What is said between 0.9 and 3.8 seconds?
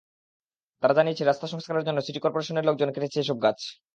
জানিয়েছে, রাস্তা সংস্কারের জন্য সিটি করপোরেশনের লোকজন কেটেছে এসব গাছ।